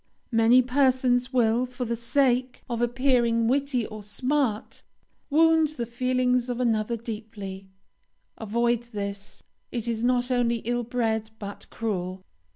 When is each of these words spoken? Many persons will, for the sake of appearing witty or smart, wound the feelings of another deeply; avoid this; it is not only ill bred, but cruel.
Many 0.31 0.63
persons 0.63 1.31
will, 1.31 1.67
for 1.67 1.85
the 1.85 1.95
sake 1.95 2.63
of 2.67 2.81
appearing 2.81 3.47
witty 3.47 3.85
or 3.85 4.01
smart, 4.01 4.81
wound 5.29 5.67
the 5.77 5.85
feelings 5.85 6.49
of 6.49 6.59
another 6.59 6.97
deeply; 6.97 7.69
avoid 8.35 8.81
this; 8.93 9.43
it 9.71 9.87
is 9.87 10.03
not 10.03 10.31
only 10.31 10.55
ill 10.65 10.81
bred, 10.81 11.29
but 11.37 11.67
cruel. 11.69 12.23